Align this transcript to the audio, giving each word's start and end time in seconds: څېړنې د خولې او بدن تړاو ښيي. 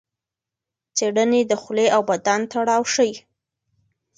څېړنې 0.95 1.41
د 1.45 1.51
خولې 1.61 1.87
او 1.95 2.01
بدن 2.09 2.41
تړاو 2.51 2.83
ښيي. 2.93 3.13